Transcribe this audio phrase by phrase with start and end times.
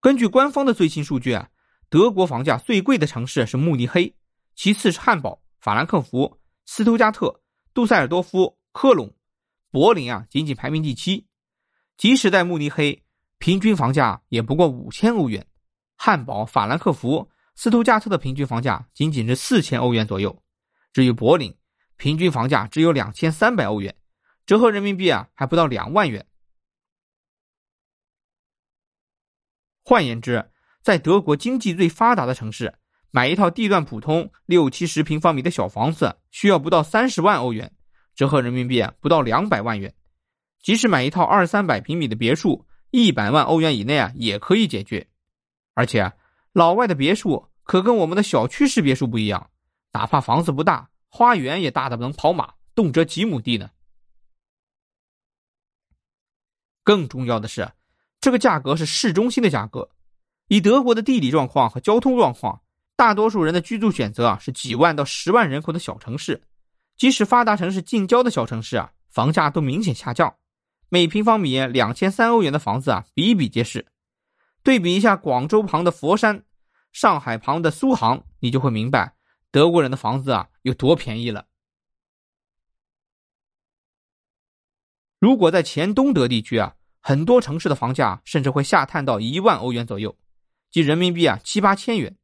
[0.00, 1.48] 根据官方的最新数据啊，
[1.88, 4.14] 德国房价最贵的城市是慕尼黑，
[4.54, 7.40] 其次是汉堡、法兰克福、斯图加特、
[7.74, 9.12] 杜塞尔多夫、科隆，
[9.72, 11.26] 柏林啊仅仅排名第七。
[11.96, 13.02] 即使在慕尼黑，
[13.38, 15.42] 平均房价也不过五千欧元；
[15.96, 20.40] 汉堡、法兰克福、斯图加特的平均房价仅仅是四千欧元左右。
[20.92, 21.52] 至于柏林，
[21.96, 23.96] 平均房价只有两千三百欧元，
[24.46, 26.24] 折合人民币啊还不到两万元。
[29.88, 30.50] 换言之，
[30.82, 32.74] 在德国经济最发达的城市，
[33.10, 37.72] 买一套地段普通六七十平方米的小房子，需要不到三十万欧元，
[38.14, 39.94] 折合人民币不到两百万元。
[40.60, 45.08] 即使买一套二三百平米的别墅，一百万欧元以内啊，也可以解决。
[45.72, 46.12] 而且，
[46.52, 49.48] 老外的别墅可跟我们的小区式别墅不一样，
[49.94, 53.70] 哪怕房子不大，花园也大的能跑马，动辄几亩地呢。
[56.84, 57.66] 更重要的是。
[58.28, 59.88] 这个价格是市中心的价格，
[60.48, 62.60] 以德国的地理状况和交通状况，
[62.94, 66.42] 大多数人的居住选择啊是几万到十万人口的小城市，
[66.94, 70.36] 即使发达城市近郊的小城市啊，房价都明显下降，
[70.90, 73.86] 每平方米两千三欧元的房子啊比比皆是。
[74.62, 76.44] 对比一下广州旁的佛山，
[76.92, 79.14] 上海旁的苏杭，你就会明白
[79.50, 81.46] 德国人的房子啊有多便宜了。
[85.18, 86.74] 如果在前东德地区啊。
[87.00, 90.16] 很多城市的房价甚至会下探到一万欧元左右，
[90.70, 92.16] 即人民币啊七八千元。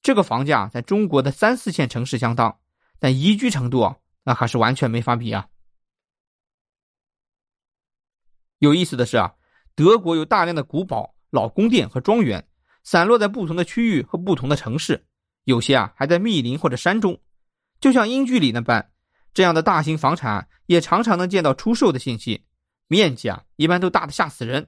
[0.00, 2.58] 这个房价在中国的三四线城市相当，
[2.98, 5.46] 但宜居程度啊那可是完全没法比啊。
[8.58, 9.34] 有意思的是啊，
[9.74, 12.46] 德国有大量的古堡、老宫殿和庄园，
[12.84, 15.04] 散落在不同的区域和不同的城市，
[15.44, 17.20] 有些啊还在密林或者山中，
[17.80, 18.90] 就像英剧里那般。
[19.34, 22.44] 这样的大型房产也常常能见到出售的信息。
[22.92, 24.66] 面积啊，一般都大的吓死人，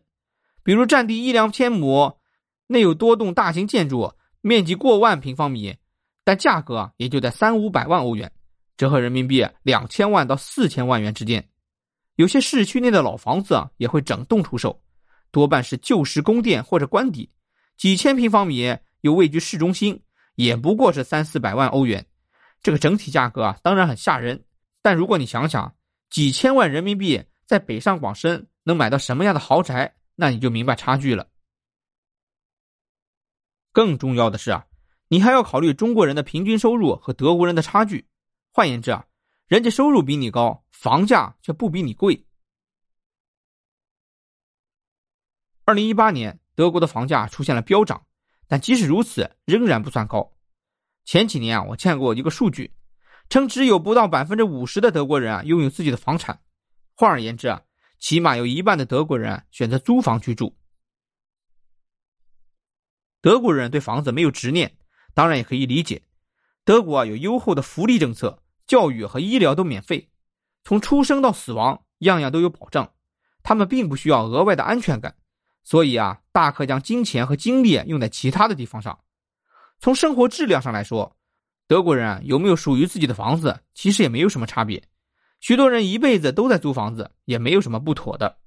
[0.62, 2.18] 比如占地一两千亩，
[2.66, 5.76] 内有多栋大型建筑，面积过万平方米，
[6.24, 8.32] 但价格啊也就在三五百万欧元，
[8.78, 11.46] 折合人民币两千万到四千万元之间。
[12.16, 14.80] 有些市区内的老房子啊也会整栋出售，
[15.30, 17.28] 多半是旧式宫殿或者官邸，
[17.76, 20.00] 几千平方米又位居市中心，
[20.34, 22.06] 也不过是三四百万欧元。
[22.62, 24.44] 这个整体价格啊当然很吓人，
[24.80, 25.74] 但如果你想想，
[26.08, 27.22] 几千万人民币。
[27.46, 31.28] 在北上广深能买到什么样的豪宅，那你就明白差距了。
[33.72, 34.66] 更重要的是啊，
[35.08, 38.06] 你还要考虑中国人的平均收入和德国人的差距。
[38.52, 39.04] 换言之啊，
[39.48, 42.24] 人家收入比你高，房价却不比你贵。
[45.64, 48.06] 二零一八年，德国的房价出现了飙涨，
[48.46, 50.32] 但即使如此，仍然不算高。
[51.04, 52.72] 前几年啊，我见过一个数据，
[53.28, 56.40] 称只有不到百分之五十的德国人啊拥有自己的房产。
[56.94, 57.62] 换而言之啊，
[57.98, 60.56] 起码有一半的德国人选择租房居住。
[63.20, 64.76] 德国人对房子没有执念，
[65.14, 66.02] 当然也可以理解。
[66.64, 70.10] 德国啊有优厚的福利政策，教育和医疗都免费，
[70.62, 72.92] 从出生到死亡样样都有保障。
[73.42, 75.16] 他们并不需要额外的安全感，
[75.62, 78.98] 所以啊大可将金钱和精力用在其他的地方上。
[79.80, 81.16] 从生活质量上来说，
[81.66, 84.82] 德国人有没有属于自己的房子，其实也没有什么差别。
[85.44, 88.38] 许多人一辈子都在租房子，也没有什么不妥的。